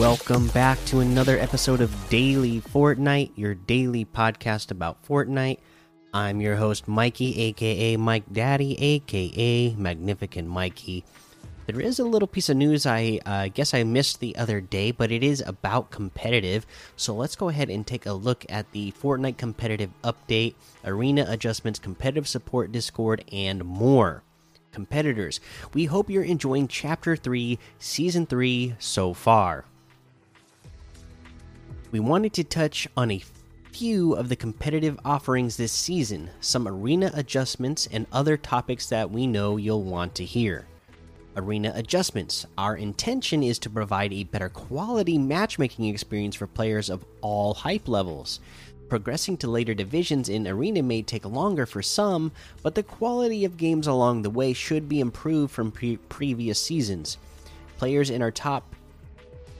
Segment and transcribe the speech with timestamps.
[0.00, 5.58] Welcome back to another episode of Daily Fortnite, your daily podcast about Fortnite.
[6.14, 11.04] I'm your host, Mikey, aka Mike Daddy, aka Magnificent Mikey.
[11.66, 14.90] There is a little piece of news I uh, guess I missed the other day,
[14.90, 16.64] but it is about competitive.
[16.96, 21.78] So let's go ahead and take a look at the Fortnite competitive update, arena adjustments,
[21.78, 24.22] competitive support, Discord, and more.
[24.72, 25.40] Competitors,
[25.74, 29.66] we hope you're enjoying Chapter 3, Season 3 so far
[31.90, 33.22] we wanted to touch on a
[33.72, 39.26] few of the competitive offerings this season, some arena adjustments, and other topics that we
[39.26, 40.66] know you'll want to hear.
[41.36, 42.46] Arena adjustments.
[42.58, 47.88] Our intention is to provide a better quality matchmaking experience for players of all hype
[47.88, 48.40] levels.
[48.88, 53.56] Progressing to later divisions in Arena may take longer for some, but the quality of
[53.56, 57.18] games along the way should be improved from pre previous seasons.
[57.78, 58.74] Players in our top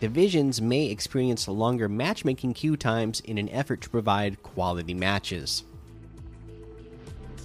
[0.01, 5.65] divisions may experience longer matchmaking queue times in an effort to provide quality matches.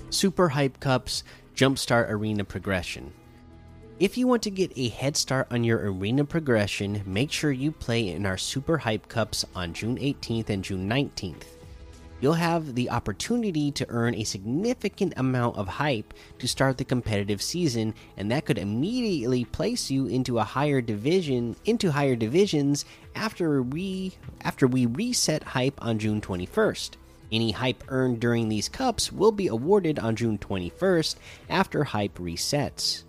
[0.09, 1.23] Super Hype Cups
[1.56, 3.14] Jumpstart Arena Progression.
[4.00, 7.72] If you want to get a head start on your arena progression, make sure you
[7.72, 11.45] play in our Super Hype Cups on June 18th and June 19th
[12.22, 17.42] you'll have the opportunity to earn a significant amount of hype to start the competitive
[17.42, 23.62] season and that could immediately place you into a higher division into higher divisions after
[23.62, 26.92] we after we reset hype on June 21st.
[27.32, 31.16] Any hype earned during these cups will be awarded on June 21st
[31.50, 33.04] after hype resets.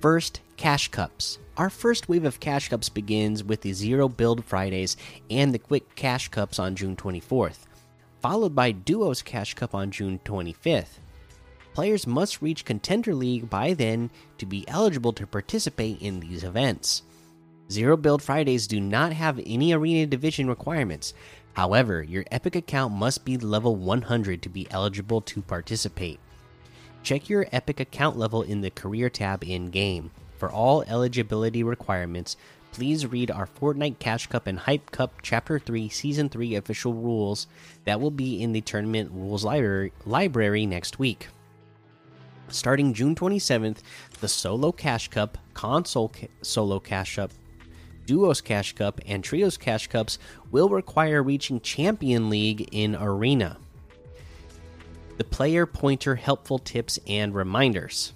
[0.00, 1.38] First, cash cups.
[1.56, 4.96] Our first wave of cash cups begins with the Zero Build Fridays
[5.30, 7.66] and the Quick Cash Cups on June 24th
[8.22, 11.00] followed by Duos Cash Cup on June 25th.
[11.74, 17.02] Players must reach Contender League by then to be eligible to participate in these events.
[17.68, 21.14] Zero Build Fridays do not have any Arena Division requirements.
[21.54, 26.20] However, your Epic account must be level 100 to be eligible to participate.
[27.02, 30.12] Check your Epic account level in the Career tab in game.
[30.38, 32.36] For all eligibility requirements,
[32.72, 37.46] please read our Fortnite Cash Cup and Hype Cup Chapter 3 Season 3 official rules
[37.84, 41.28] that will be in the tournament rules library, library next week.
[42.48, 43.78] Starting June 27th,
[44.20, 47.30] the Solo Cash Cup, Console ca Solo Cash Cup,
[48.06, 50.18] Duos Cash Cup, and Trios Cash Cups
[50.50, 53.58] will require reaching Champion League in Arena.
[55.18, 58.14] The player pointer helpful tips and reminders.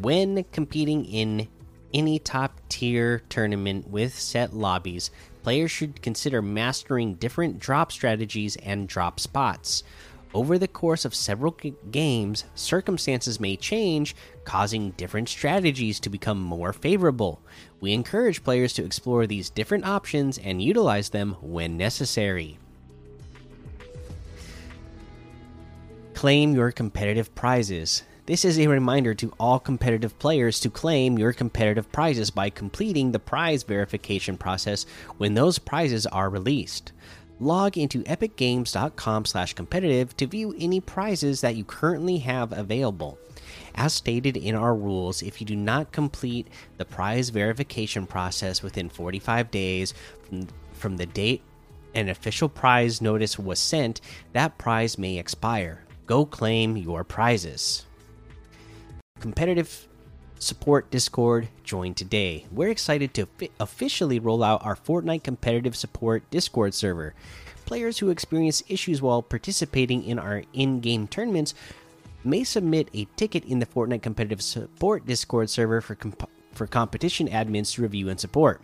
[0.00, 1.48] When competing in
[1.92, 5.12] any top tier tournament with set lobbies,
[5.44, 9.84] players should consider mastering different drop strategies and drop spots.
[10.34, 11.56] Over the course of several
[11.92, 17.40] games, circumstances may change, causing different strategies to become more favorable.
[17.80, 22.58] We encourage players to explore these different options and utilize them when necessary.
[26.14, 28.02] Claim your competitive prizes.
[28.32, 33.12] This is a reminder to all competitive players to claim your competitive prizes by completing
[33.12, 34.86] the prize verification process
[35.18, 36.92] when those prizes are released.
[37.38, 43.18] Log into epicgames.com/competitive to view any prizes that you currently have available.
[43.74, 48.88] As stated in our rules, if you do not complete the prize verification process within
[48.88, 51.42] 45 days from, from the date
[51.94, 54.00] an official prize notice was sent,
[54.32, 55.84] that prize may expire.
[56.06, 57.84] Go claim your prizes
[59.22, 59.86] competitive
[60.40, 62.44] support Discord, join today.
[62.50, 63.28] We're excited to
[63.60, 67.14] officially roll out our Fortnite competitive support Discord server.
[67.64, 71.54] Players who experience issues while participating in our in game tournaments
[72.24, 77.28] may submit a ticket in the Fortnite competitive support Discord server for, comp for competition
[77.28, 78.60] admins to review and support.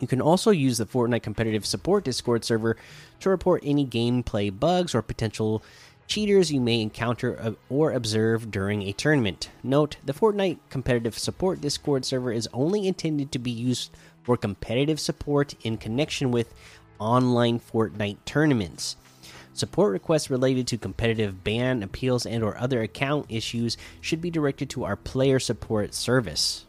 [0.00, 2.78] You can also use the Fortnite competitive support Discord server
[3.20, 5.62] to report any gameplay bugs or potential
[6.10, 9.48] cheaters you may encounter or observe during a tournament.
[9.62, 13.92] Note the Fortnite competitive support Discord server is only intended to be used
[14.24, 16.52] for competitive support in connection with
[16.98, 18.96] online Fortnite tournaments.
[19.54, 24.68] Support requests related to competitive ban appeals and or other account issues should be directed
[24.70, 26.66] to our player support service.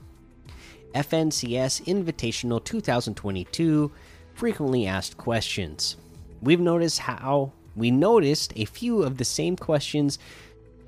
[0.94, 3.92] FNCS Invitational 2022
[4.36, 5.98] frequently asked questions.
[6.44, 10.20] We've noticed how we noticed a few of the same questions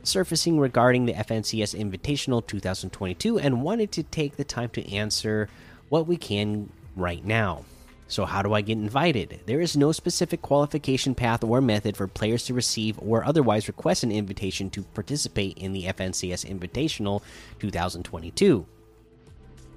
[0.03, 5.49] surfacing regarding the FNCS Invitational 2022 and wanted to take the time to answer
[5.89, 7.63] what we can right now.
[8.07, 9.39] So, how do I get invited?
[9.45, 14.03] There is no specific qualification path or method for players to receive or otherwise request
[14.03, 17.23] an invitation to participate in the FNCS Invitational
[17.59, 18.67] 2022.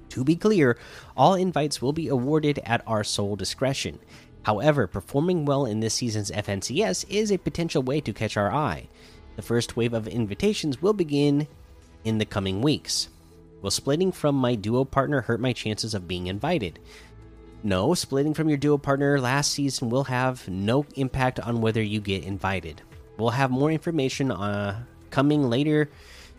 [0.09, 0.77] To be clear,
[1.15, 3.99] all invites will be awarded at our sole discretion.
[4.47, 8.87] However, performing well in this season's FNCS is a potential way to catch our eye.
[9.35, 11.49] The first wave of invitations will begin
[12.05, 13.09] in the coming weeks.
[13.61, 16.79] Will splitting from my duo partner hurt my chances of being invited?
[17.61, 21.99] No, splitting from your duo partner last season will have no impact on whether you
[21.99, 22.81] get invited.
[23.17, 25.89] We'll have more information uh, coming later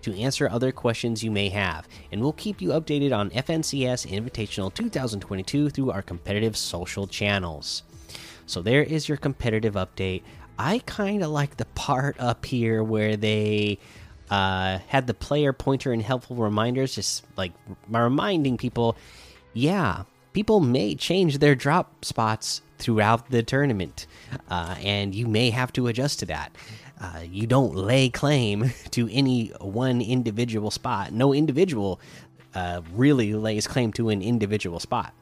[0.00, 4.72] to answer other questions you may have, and we'll keep you updated on FNCS Invitational
[4.72, 7.82] 2022 through our competitive social channels.
[8.49, 10.23] So, there is your competitive update.
[10.59, 13.79] I kind of like the part up here where they
[14.31, 17.53] uh, had the player pointer and helpful reminders, just like
[17.89, 18.97] reminding people,
[19.55, 20.03] yeah,
[20.33, 24.06] people may change their drop spots throughout the tournament,
[24.50, 26.55] uh, and you may have to adjust to that.
[27.00, 31.12] Uh, you don't lay claim to any one individual spot.
[31.12, 32.00] No individual
[32.55, 35.15] uh, really lays claim to an individual spot.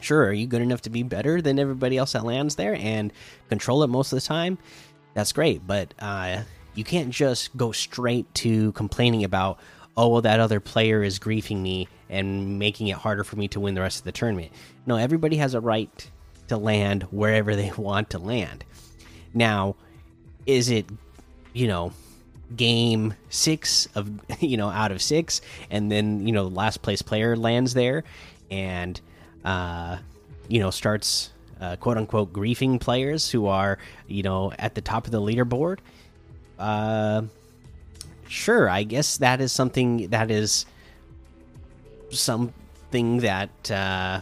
[0.00, 3.12] Sure, are you good enough to be better than everybody else that lands there and
[3.48, 4.58] control it most of the time?
[5.14, 6.42] That's great, but uh,
[6.74, 9.58] you can't just go straight to complaining about,
[9.96, 13.60] oh, well, that other player is griefing me and making it harder for me to
[13.60, 14.52] win the rest of the tournament.
[14.86, 16.10] No, everybody has a right
[16.48, 18.64] to land wherever they want to land.
[19.34, 19.76] Now,
[20.46, 20.86] is it,
[21.52, 21.92] you know,
[22.54, 24.10] game six of,
[24.40, 25.40] you know, out of six,
[25.70, 28.04] and then, you know, the last place player lands there
[28.50, 29.00] and,
[29.44, 29.98] uh,
[30.48, 31.30] you know, starts,
[31.60, 35.78] uh, quote unquote, griefing players who are, you know, at the top of the leaderboard?
[36.58, 37.22] Uh,
[38.28, 40.66] sure, I guess that is something that is
[42.10, 44.20] something that uh,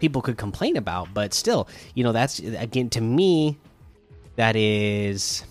[0.00, 3.58] people could complain about, but still, you know, that's again to me,
[4.36, 5.44] that is.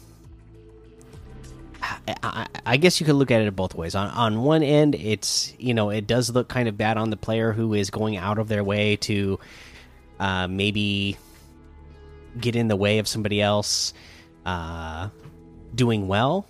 [2.65, 3.95] I, guess you could look at it both ways.
[3.95, 7.17] On on one end, it's you know it does look kind of bad on the
[7.17, 9.39] player who is going out of their way to
[10.19, 11.17] uh, maybe
[12.39, 13.93] get in the way of somebody else
[14.45, 15.09] uh,
[15.75, 16.45] doing well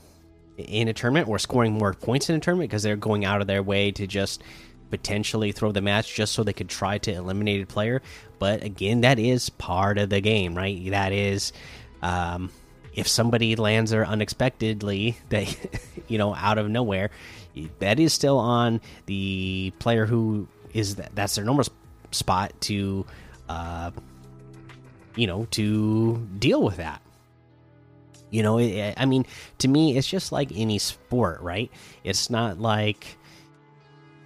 [0.58, 3.48] in a tournament or scoring more points in a tournament because they're going out of
[3.48, 4.44] their way to just
[4.90, 8.02] potentially throw the match just so they could try to eliminate a player.
[8.40, 10.90] But again, that is part of the game, right?
[10.92, 11.54] That is,
[12.02, 12.52] um,
[12.98, 15.48] if somebody lands there unexpectedly, they,
[16.08, 17.12] you know, out of nowhere,
[17.78, 21.66] that is still on the player who is that, that's their normal
[22.12, 23.06] spot to,
[23.48, 23.92] uh,
[25.16, 27.02] you know, to deal with that.
[28.32, 29.26] You know, I mean,
[29.60, 31.72] to me, it's just like any sport, right?
[32.04, 33.18] It's not like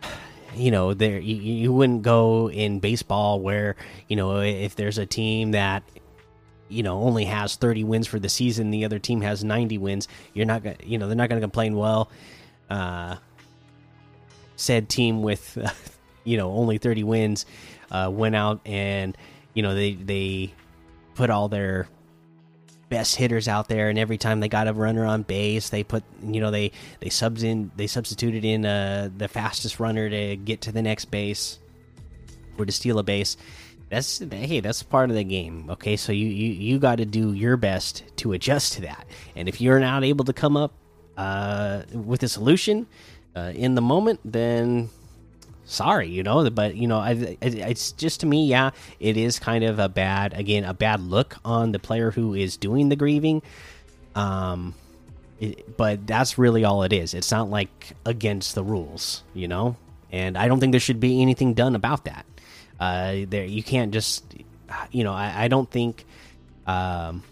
[0.56, 3.76] you know there you, you wouldn't go in baseball where
[4.10, 5.84] you know if there's a team that
[6.72, 10.08] you know only has 30 wins for the season the other team has 90 wins
[10.34, 12.10] you're not gonna you know they're not gonna complain well
[12.70, 13.16] uh
[14.56, 15.70] said team with uh,
[16.24, 17.46] you know only 30 wins
[17.92, 19.18] uh went out and
[19.54, 20.54] you know they they
[21.16, 21.88] put all their
[22.92, 26.04] best hitters out there, and every time they got a runner on base, they put
[26.22, 30.62] you know they they subs in they substituted in uh, the fastest runner to get
[30.62, 31.58] to the next base
[32.60, 33.38] or to steal a base.
[33.92, 35.70] That's hey, that's part of the game.
[35.72, 39.06] Okay, so you you you got to do your best to adjust to that,
[39.36, 40.72] and if you're not able to come up
[41.18, 42.88] uh, with a solution
[43.36, 44.90] uh, in the moment, then
[45.66, 46.50] sorry, you know.
[46.50, 48.72] But you know, I, it's just to me, yeah,
[49.02, 52.56] it is kind of a bad, again, a bad look on the player who is
[52.56, 53.42] doing the grieving.
[54.16, 54.74] Um,
[55.42, 57.14] it, but that's really all it is.
[57.14, 59.76] It's not like against the rules, you know.
[60.14, 62.26] And I don't think there should be anything done about that.
[62.82, 64.26] Uh, there, you can't just,
[64.92, 66.04] you know, I, I don't think,
[66.66, 67.24] um,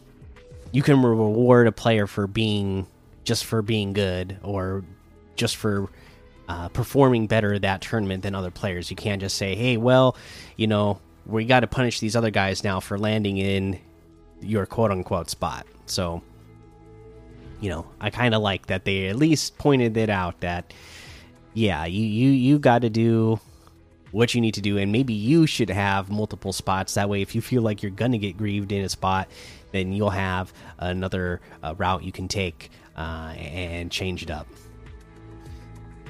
[0.72, 2.88] you can reward a player for being
[3.24, 4.84] just for being good or
[5.36, 5.90] just for
[6.48, 8.90] uh, performing better that tournament than other players.
[8.90, 10.16] You can't just say, "Hey, well,
[10.56, 13.80] you know, we got to punish these other guys now for landing in
[14.42, 16.22] your quote unquote spot." So,
[17.62, 20.74] you know, I kind of like that they at least pointed it out that,
[21.54, 23.40] yeah, you you you got to do
[24.12, 26.96] what you need to do, and maybe you should have multiple spots.
[26.96, 29.30] That way, if you feel like you're gonna get grieved in a spot,
[29.72, 34.48] then you'll have another uh, route you can take uh, and change it up.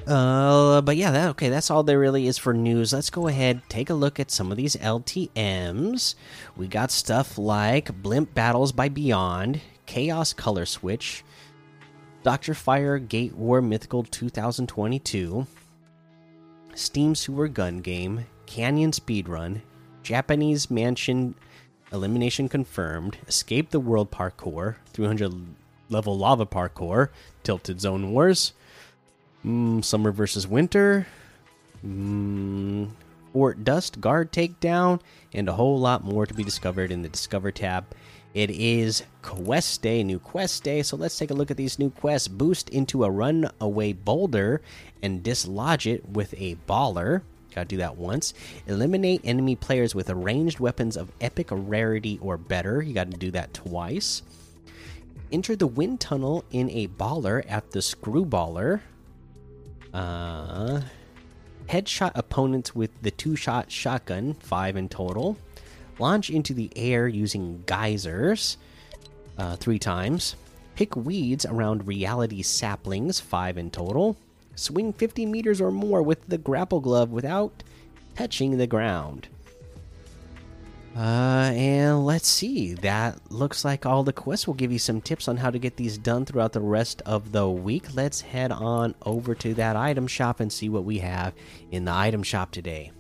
[0.08, 1.50] Uh, but yeah, that okay.
[1.50, 2.94] That's all there really is for news.
[2.94, 6.16] Let's go ahead take a look at some of these LTM's.
[6.58, 11.24] We got stuff like Blimp Battles by Beyond, Chaos Color Switch,
[12.24, 15.46] Doctor Fire Gate War Mythical 2022,
[16.76, 19.62] Steam Sewer Gun Game, Canyon Speedrun,
[20.04, 21.36] Japanese Mansion
[21.92, 25.34] Elimination Confirmed, Escape the World Parkour, 300
[25.90, 27.10] level lava parkour,
[27.44, 28.54] Tilted Zone Wars.
[29.46, 31.08] Mm, summer versus winter.
[31.86, 32.90] mm,
[33.34, 35.02] Fort Dust Guard takedown,
[35.34, 37.86] and a whole lot more to be discovered in the Discover tab.
[38.34, 40.84] It is Quest Day, new Quest Day.
[40.84, 42.28] So let's take a look at these new quests.
[42.28, 44.62] Boost into a runaway boulder
[45.02, 47.24] and dislodge it with a baller.
[47.56, 48.36] Gotta do that once.
[48.68, 52.84] Eliminate enemy players with ranged weapons of epic rarity or better.
[52.84, 54.22] You gotta do that twice.
[55.32, 58.82] Enter the wind tunnel in a baller at the screwballer.
[59.92, 60.82] Uh,
[61.70, 65.38] headshot opponents with the two shot shotgun, five in total.
[66.00, 68.58] Launch into the air using geysers,
[69.38, 70.36] uh, three times.
[70.76, 74.18] Pick weeds around reality saplings, five in total.
[74.56, 77.64] Swing 50 meters or more with the grapple glove without
[78.16, 79.28] touching the ground.
[80.96, 82.74] Uh, and let's see.
[82.74, 85.78] That looks like all the quests will give you some tips on how to get
[85.78, 87.94] these done throughout the rest of the week.
[87.94, 91.34] Let's head on over to that item shop and see what we have
[91.72, 92.92] in the item shop today.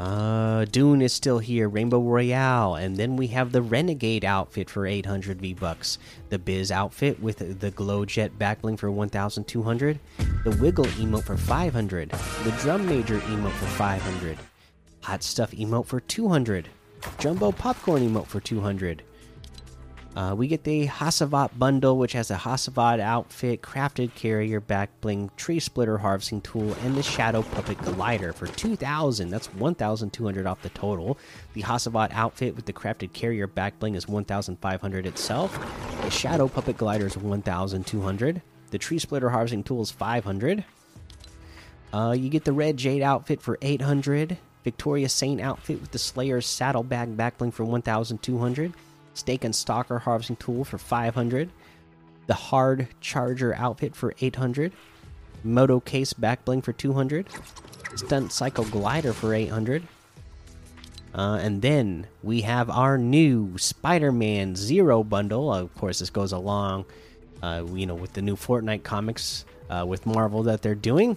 [0.00, 4.86] Uh, Dune is still here, Rainbow Royale, and then we have the Renegade outfit for
[4.86, 5.98] 800 V bucks,
[6.30, 9.98] the Biz outfit with the Glow Jet backbling for 1,200,
[10.44, 14.38] the Wiggle emote for 500, the Drum Major emote for 500,
[15.02, 16.68] Hot Stuff emote for 200,
[17.18, 19.02] Jumbo Popcorn emote for 200,
[20.16, 25.30] uh, we get the Hasavat bundle, which has a Hasavat outfit, crafted carrier, back bling,
[25.36, 29.30] tree splitter harvesting tool, and the Shadow Puppet glider for 2,000.
[29.30, 31.16] That's 1,200 off the total.
[31.54, 35.56] The Hasavat outfit with the crafted carrier back bling is 1,500 itself.
[36.02, 38.42] The Shadow Puppet glider is 1,200.
[38.72, 40.64] The tree splitter harvesting tool is 500.
[41.92, 44.38] Uh, you get the red jade outfit for 800.
[44.64, 48.74] Victoria Saint outfit with the Slayer's saddlebag backbling for 1,200.
[49.14, 51.50] Stake and Stalker harvesting tool for 500.
[52.26, 54.72] The Hard Charger outfit for 800.
[55.42, 57.26] Moto Case back bling for 200.
[57.96, 59.82] Stunt Cycle Glider for 800.
[61.12, 65.52] Uh, and then we have our new Spider-Man Zero bundle.
[65.52, 66.84] Of course, this goes along,
[67.42, 71.16] uh, you know, with the new Fortnite comics uh, with Marvel that they're doing.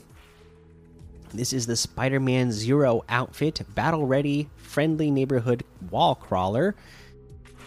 [1.31, 6.75] This is the Spider-Man Zero outfit, battle ready, friendly neighborhood wall crawler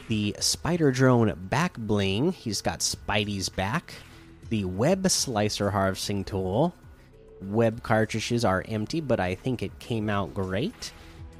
[0.08, 2.32] the spider drone back bling.
[2.32, 3.94] He's got Spidey's back.
[4.50, 6.74] The web slicer harvesting tool.
[7.42, 10.92] Web cartridges are empty, but I think it came out great.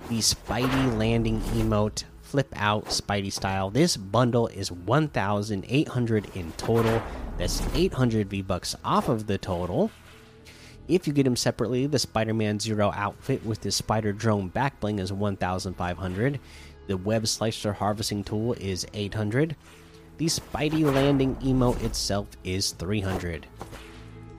[0.09, 3.71] The Spidey landing emote flip out Spidey style.
[3.71, 7.03] This bundle is 1,800 in total.
[7.39, 9.91] That's 800 V bucks off of the total.
[10.89, 14.79] If you get them separately, the Spider Man Zero outfit with the Spider Drone back
[14.81, 16.41] bling is 1,500.
[16.87, 19.57] The web slicer harvesting tool is 800.
[20.19, 23.47] The Spidey landing emote itself is 300.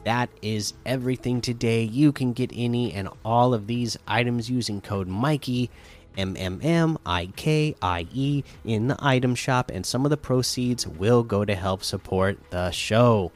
[0.06, 1.84] That is everything today.
[1.84, 5.70] You can get any and all of these items using code Mikey,
[6.18, 10.18] M M M I K I E, in the item shop, and some of the
[10.18, 13.32] proceeds will go to help support the show.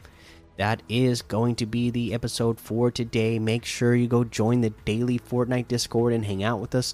[0.58, 3.38] That is going to be the episode for today.
[3.39, 6.94] Make sure you go join the daily Fortnite Discord and hang out with us